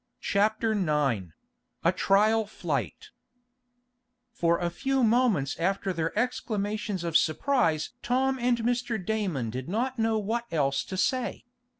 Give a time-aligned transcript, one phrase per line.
[0.21, 1.33] Chapter Nine
[1.83, 3.11] A Trial Flight
[4.31, 8.97] For a few moments after their exclamations of surprise Tom and Mr.
[8.97, 11.45] Damon did not know what else to say.